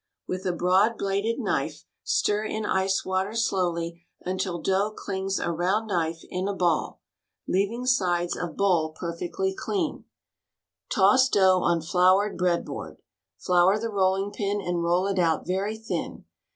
[0.27, 6.23] With a broad bladed knife stir in ice water slowly until dough clings around knife
[6.31, 7.01] in a ball,
[7.47, 10.05] leaving sides of bowl per THE STAG COOK BOOK fectly clean.
[10.89, 12.97] Toss dough on floured bread board.
[13.37, 16.25] Flour the rolling pin and roll it out very thin.